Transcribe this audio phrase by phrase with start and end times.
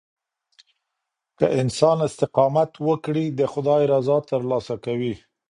[1.37, 5.13] که انسان استقامت وکړي، د خداي رضا ترلاسه کوي.